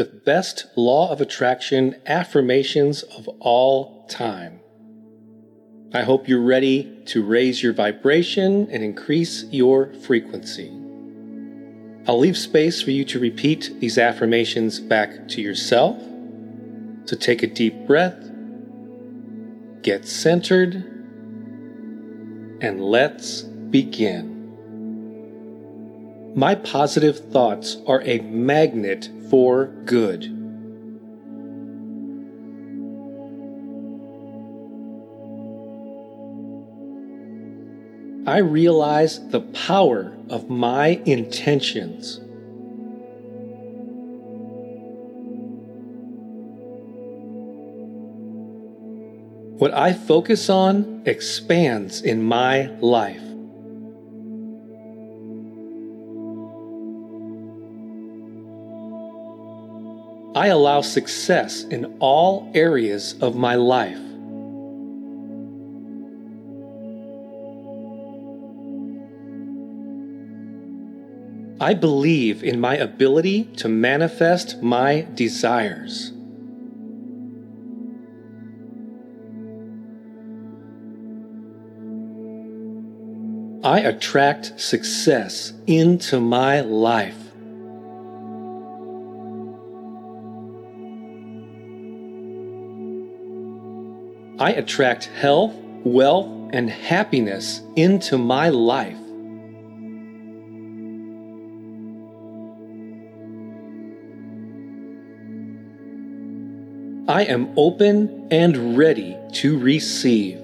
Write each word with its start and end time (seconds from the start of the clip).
the 0.00 0.06
best 0.06 0.64
law 0.76 1.12
of 1.12 1.20
attraction 1.20 1.94
affirmations 2.06 3.02
of 3.02 3.28
all 3.38 4.06
time. 4.08 4.58
I 5.92 6.04
hope 6.04 6.26
you're 6.26 6.40
ready 6.40 7.02
to 7.08 7.22
raise 7.22 7.62
your 7.62 7.74
vibration 7.74 8.70
and 8.70 8.82
increase 8.82 9.44
your 9.50 9.92
frequency. 9.92 10.70
I'll 12.08 12.18
leave 12.18 12.38
space 12.38 12.80
for 12.80 12.92
you 12.92 13.04
to 13.04 13.18
repeat 13.18 13.78
these 13.80 13.98
affirmations 13.98 14.80
back 14.80 15.28
to 15.28 15.42
yourself. 15.42 16.00
So 17.04 17.14
take 17.14 17.42
a 17.42 17.46
deep 17.46 17.86
breath, 17.86 18.30
get 19.82 20.08
centered, 20.08 20.76
and 22.62 22.80
let's 22.80 23.42
begin. 23.42 24.30
My 26.34 26.54
positive 26.54 27.18
thoughts 27.30 27.76
are 27.86 28.00
a 28.06 28.20
magnet 28.20 29.10
for 29.30 29.66
good. 29.86 30.24
I 38.26 38.38
realize 38.38 39.28
the 39.30 39.40
power 39.40 40.12
of 40.28 40.50
my 40.50 41.00
intentions. 41.06 42.20
What 49.58 49.74
I 49.74 49.92
focus 49.92 50.48
on 50.48 51.02
expands 51.06 52.02
in 52.02 52.22
my 52.22 52.66
life. 52.80 53.29
I 60.40 60.46
allow 60.46 60.80
success 60.80 61.64
in 61.64 61.98
all 61.98 62.50
areas 62.54 63.14
of 63.20 63.36
my 63.36 63.56
life. 63.56 63.98
I 71.60 71.74
believe 71.74 72.42
in 72.42 72.58
my 72.58 72.74
ability 72.78 73.44
to 73.58 73.68
manifest 73.68 74.62
my 74.62 75.06
desires. 75.12 76.10
I 83.62 83.80
attract 83.80 84.58
success 84.58 85.52
into 85.66 86.18
my 86.18 86.62
life. 86.62 87.29
I 94.40 94.52
attract 94.52 95.04
health, 95.04 95.54
wealth, 95.84 96.26
and 96.54 96.70
happiness 96.70 97.60
into 97.76 98.16
my 98.16 98.48
life. 98.48 98.96
I 107.06 107.24
am 107.24 107.52
open 107.58 108.28
and 108.30 108.78
ready 108.78 109.14
to 109.34 109.58
receive. 109.58 110.38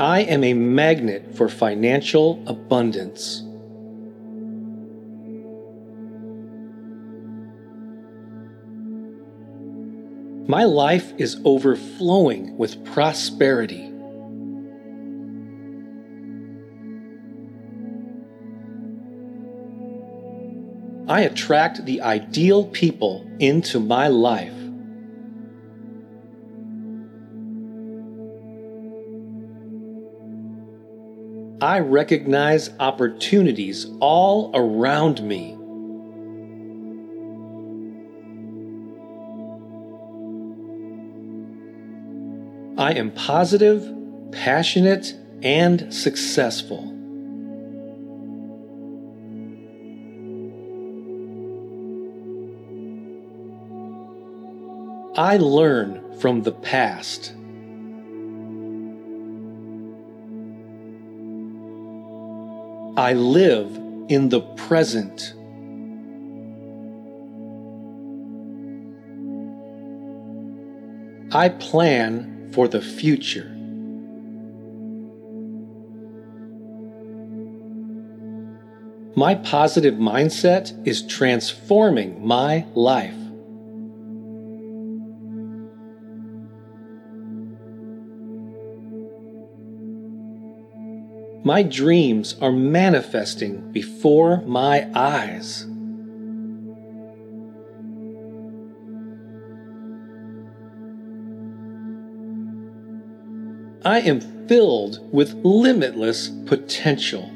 I 0.00 0.22
am 0.22 0.42
a 0.42 0.54
magnet 0.54 1.36
for 1.36 1.48
financial 1.48 2.42
abundance. 2.48 3.44
My 10.48 10.64
life 10.64 11.12
is 11.18 11.40
overflowing 11.44 12.56
with 12.58 12.84
prosperity. 12.84 13.92
I 21.08 21.20
attract 21.20 21.84
the 21.84 22.00
ideal 22.00 22.66
people 22.66 23.24
into 23.38 23.78
my 23.78 24.08
life. 24.08 24.52
I 31.62 31.78
recognize 31.78 32.70
opportunities 32.80 33.86
all 34.00 34.50
around 34.54 35.22
me. 35.22 35.56
I 42.82 42.94
am 42.94 43.12
positive, 43.12 43.88
passionate, 44.32 45.14
and 45.40 45.94
successful. 45.94 46.82
I 55.16 55.36
learn 55.36 56.18
from 56.18 56.42
the 56.42 56.50
past. 56.50 57.32
I 62.96 63.12
live 63.12 63.76
in 64.08 64.28
the 64.28 64.40
present. 64.56 65.34
I 71.32 71.48
plan 71.48 72.41
for 72.52 72.68
the 72.68 72.80
future. 72.80 73.48
My 79.14 79.34
positive 79.34 79.94
mindset 79.94 80.86
is 80.86 81.06
transforming 81.06 82.26
my 82.26 82.66
life. 82.74 83.14
My 91.44 91.62
dreams 91.62 92.36
are 92.40 92.52
manifesting 92.52 93.72
before 93.72 94.42
my 94.42 94.88
eyes. 94.94 95.66
I 103.84 104.00
am 104.00 104.46
filled 104.46 105.12
with 105.12 105.34
limitless 105.42 106.28
potential. 106.46 107.28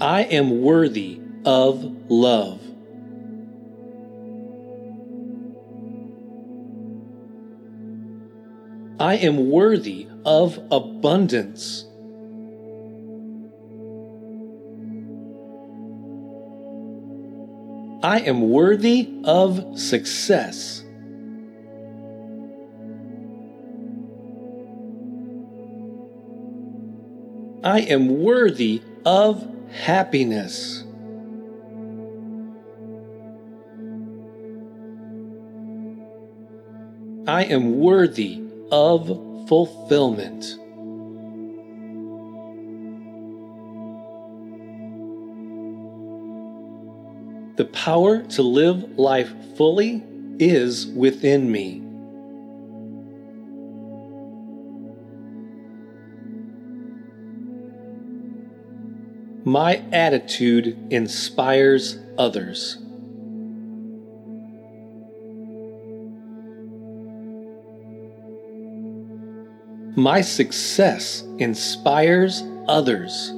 I 0.00 0.22
am 0.22 0.62
worthy 0.62 1.20
of 1.44 2.10
love. 2.10 2.60
I 8.98 9.14
am 9.14 9.50
worthy 9.50 10.08
of 10.24 10.58
abundance. 10.70 11.84
I 18.10 18.18
am 18.18 18.50
worthy 18.50 19.08
of 19.22 19.78
success. 19.78 20.82
I 27.62 27.82
am 27.82 28.20
worthy 28.24 28.82
of 29.06 29.48
happiness. 29.70 30.82
I 37.28 37.44
am 37.44 37.78
worthy 37.78 38.42
of 38.72 39.06
fulfillment. 39.46 40.59
The 47.60 47.66
power 47.66 48.22
to 48.22 48.42
live 48.42 48.98
life 48.98 49.30
fully 49.58 50.02
is 50.38 50.86
within 50.86 51.52
me. 51.52 51.80
My 59.44 59.84
attitude 59.92 60.74
inspires 60.90 61.98
others. 62.16 62.78
My 69.98 70.22
success 70.22 71.24
inspires 71.38 72.42
others. 72.66 73.34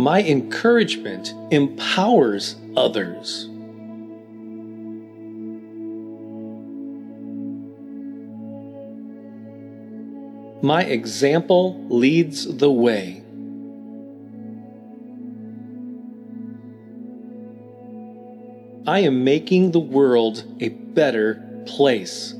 My 0.00 0.22
encouragement 0.22 1.34
empowers 1.50 2.54
others. 2.76 3.48
My 10.62 10.84
example 10.84 11.84
leads 11.88 12.46
the 12.58 12.70
way. 12.70 13.24
I 18.86 19.00
am 19.00 19.24
making 19.24 19.72
the 19.72 19.80
world 19.80 20.44
a 20.60 20.68
better 20.68 21.64
place. 21.66 22.37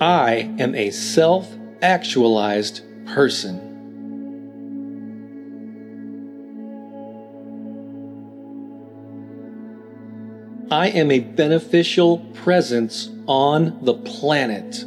I 0.00 0.54
am 0.58 0.74
a 0.74 0.90
self 0.90 1.50
actualized 1.80 2.82
person. 3.06 3.66
I 10.70 10.88
am 10.88 11.10
a 11.10 11.20
beneficial 11.20 12.18
presence 12.34 13.08
on 13.26 13.82
the 13.84 13.94
planet. 13.94 14.84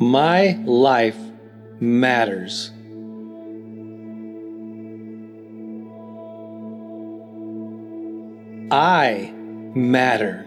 My 0.00 0.52
life 0.64 1.18
matters. 1.80 2.70
I 8.70 9.32
matter. 9.74 10.46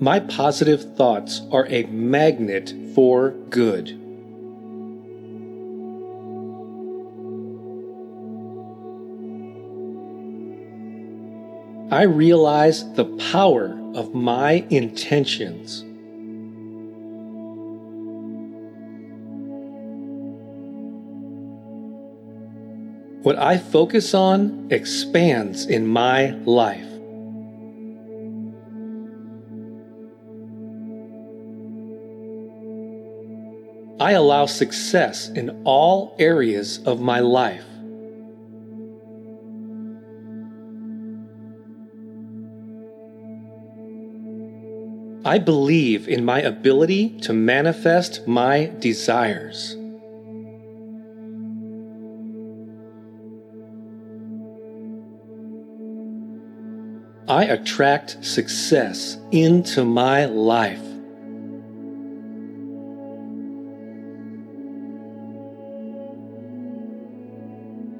My 0.00 0.20
positive 0.20 0.94
thoughts 0.96 1.42
are 1.50 1.66
a 1.68 1.82
magnet 1.86 2.72
for 2.94 3.30
good. 3.50 3.90
I 11.90 12.02
realize 12.02 12.92
the 12.92 13.06
power 13.32 13.76
of 13.96 14.14
my 14.14 14.64
intentions. 14.70 15.84
What 23.28 23.38
I 23.38 23.58
focus 23.58 24.14
on 24.14 24.68
expands 24.70 25.66
in 25.66 25.86
my 25.86 26.30
life. 26.46 26.88
I 34.00 34.12
allow 34.12 34.46
success 34.46 35.28
in 35.28 35.60
all 35.66 36.16
areas 36.18 36.78
of 36.86 37.02
my 37.02 37.20
life. 37.20 37.66
I 45.26 45.36
believe 45.36 46.08
in 46.08 46.24
my 46.24 46.40
ability 46.40 47.20
to 47.20 47.34
manifest 47.34 48.26
my 48.26 48.72
desires. 48.78 49.77
I 57.28 57.44
attract 57.44 58.24
success 58.24 59.18
into 59.32 59.84
my 59.84 60.24
life. 60.24 60.80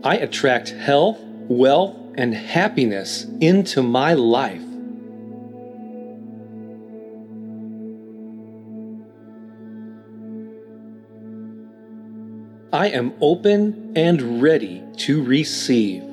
I 0.02 0.16
attract 0.16 0.70
health, 0.70 1.18
wealth, 1.20 1.94
and 2.16 2.32
happiness 2.32 3.26
into 3.42 3.82
my 3.82 4.14
life. 4.14 4.62
I 12.72 12.88
am 12.88 13.12
open 13.20 13.92
and 13.94 14.40
ready 14.40 14.82
to 14.98 15.22
receive. 15.22 16.07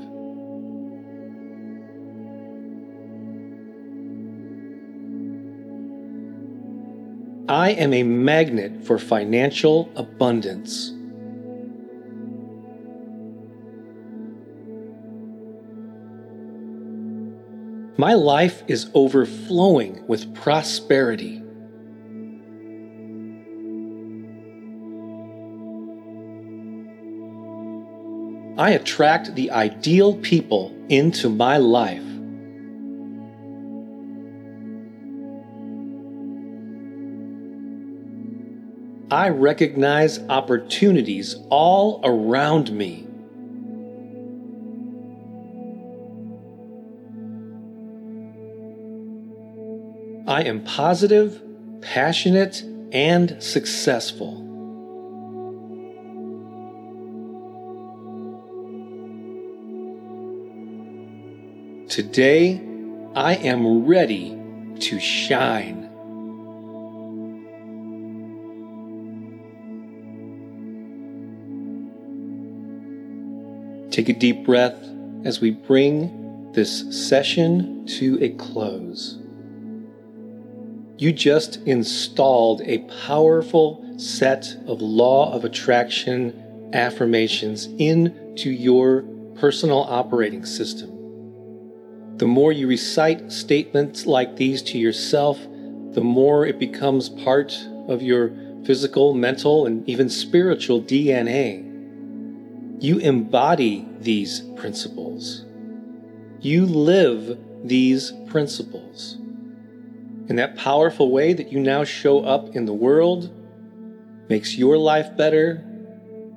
I 7.56 7.70
am 7.70 7.94
a 7.94 8.04
magnet 8.04 8.86
for 8.86 9.00
financial 9.00 9.90
abundance. 9.96 10.92
My 17.98 18.14
life 18.14 18.62
is 18.68 18.92
overflowing 18.94 20.06
with 20.06 20.36
prosperity. 20.36 21.42
I 28.58 28.72
attract 28.72 29.36
the 29.36 29.52
ideal 29.52 30.16
people 30.18 30.76
into 30.90 31.30
my 31.30 31.56
life. 31.56 32.04
I 39.12 39.30
recognize 39.30 40.20
opportunities 40.30 41.36
all 41.50 42.02
around 42.04 42.72
me. 42.72 43.06
I 50.28 50.42
am 50.42 50.64
positive, 50.64 51.40
passionate, 51.82 52.64
and 52.92 53.42
successful. 53.44 54.42
Today, 61.88 62.60
I 63.16 63.36
am 63.36 63.86
ready 63.86 64.36
to 64.80 65.00
shine. 65.00 65.95
Take 73.96 74.10
a 74.10 74.14
deep 74.14 74.44
breath 74.44 74.76
as 75.24 75.40
we 75.40 75.52
bring 75.52 76.52
this 76.52 77.08
session 77.08 77.86
to 77.98 78.22
a 78.22 78.28
close. 78.32 79.18
You 80.98 81.14
just 81.14 81.66
installed 81.66 82.62
a 82.64 82.80
powerful 83.06 83.86
set 83.98 84.54
of 84.68 84.82
law 84.82 85.32
of 85.32 85.46
attraction 85.46 86.70
affirmations 86.74 87.68
into 87.78 88.50
your 88.50 89.04
personal 89.40 89.84
operating 89.84 90.44
system. 90.44 90.90
The 92.18 92.28
more 92.28 92.52
you 92.52 92.68
recite 92.68 93.32
statements 93.32 94.06
like 94.06 94.36
these 94.36 94.62
to 94.64 94.78
yourself, 94.78 95.40
the 95.92 96.02
more 96.04 96.46
it 96.46 96.60
becomes 96.60 97.08
part 97.08 97.58
of 97.88 98.02
your 98.02 98.34
physical, 98.66 99.14
mental, 99.14 99.66
and 99.66 99.88
even 99.88 100.10
spiritual 100.10 100.82
DNA. 100.82 101.65
You 102.80 102.98
embody 103.00 103.88
these 104.00 104.42
principles. 104.58 105.46
You 106.42 106.66
live 106.66 107.40
these 107.64 108.12
principles. 108.28 109.16
In 110.28 110.36
that 110.36 110.58
powerful 110.58 111.12
way 111.12 111.34
that 111.34 111.52
you 111.52 111.60
now 111.60 111.84
show 111.84 112.24
up 112.24 112.56
in 112.56 112.66
the 112.66 112.74
world 112.74 113.32
makes 114.30 114.56
your 114.56 114.78
life 114.78 115.16
better 115.16 115.64